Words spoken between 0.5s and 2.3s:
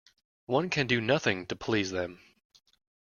can do nothing to please them.